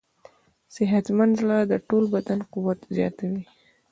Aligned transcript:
صحتمند 0.75 1.33
زړه 1.41 1.57
د 1.71 1.73
ټول 1.87 2.03
بدن 2.13 2.39
قوت 2.53 2.79
زیاتوي. 2.95 3.43